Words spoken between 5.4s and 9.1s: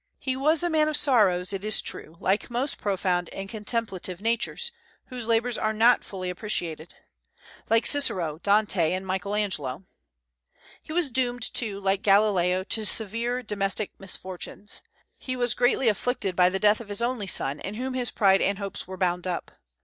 are not fully appreciated, like Cicero, Dante, and